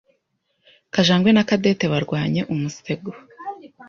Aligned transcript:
Kajangwe 0.93 1.29
Na 1.33 1.43
Cadette 1.49 1.85
barwanye 1.93 2.41
umusego. 2.53 3.11